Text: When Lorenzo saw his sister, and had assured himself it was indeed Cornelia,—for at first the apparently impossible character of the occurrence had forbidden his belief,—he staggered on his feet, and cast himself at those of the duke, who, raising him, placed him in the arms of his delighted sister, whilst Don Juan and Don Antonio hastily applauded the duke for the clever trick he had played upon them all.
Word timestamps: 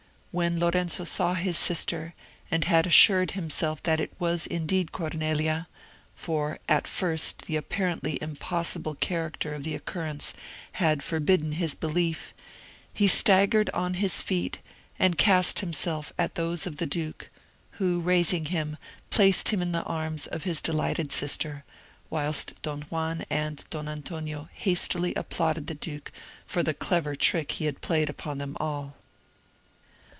When 0.33 0.61
Lorenzo 0.61 1.03
saw 1.03 1.33
his 1.33 1.57
sister, 1.57 2.13
and 2.49 2.63
had 2.63 2.87
assured 2.87 3.31
himself 3.31 3.81
it 3.85 4.13
was 4.17 4.47
indeed 4.47 4.93
Cornelia,—for 4.93 6.57
at 6.69 6.87
first 6.87 7.47
the 7.47 7.57
apparently 7.57 8.17
impossible 8.21 8.95
character 8.95 9.53
of 9.53 9.65
the 9.65 9.75
occurrence 9.75 10.33
had 10.79 11.03
forbidden 11.03 11.51
his 11.51 11.75
belief,—he 11.75 13.07
staggered 13.09 13.69
on 13.71 13.95
his 13.95 14.21
feet, 14.21 14.61
and 14.97 15.17
cast 15.17 15.59
himself 15.59 16.13
at 16.17 16.35
those 16.35 16.65
of 16.65 16.77
the 16.77 16.87
duke, 16.87 17.29
who, 17.71 17.99
raising 17.99 18.45
him, 18.45 18.77
placed 19.09 19.49
him 19.49 19.61
in 19.61 19.73
the 19.73 19.83
arms 19.83 20.27
of 20.27 20.45
his 20.45 20.61
delighted 20.61 21.11
sister, 21.11 21.65
whilst 22.09 22.53
Don 22.61 22.83
Juan 22.83 23.25
and 23.29 23.65
Don 23.69 23.89
Antonio 23.89 24.47
hastily 24.53 25.13
applauded 25.15 25.67
the 25.67 25.75
duke 25.75 26.09
for 26.45 26.63
the 26.63 26.73
clever 26.73 27.15
trick 27.17 27.51
he 27.51 27.65
had 27.65 27.81
played 27.81 28.09
upon 28.09 28.37
them 28.37 28.55
all. 28.61 28.95